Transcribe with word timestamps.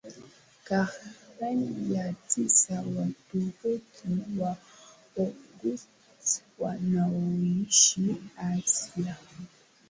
karne 0.67 1.69
ya 1.95 2.05
tisa 2.29 2.75
Waturuki 2.95 3.75
wa 4.39 4.53
Oghuz 5.23 5.81
wanaoishi 6.59 8.05
Asia 8.51 9.15